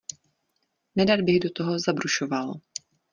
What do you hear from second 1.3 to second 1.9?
do toho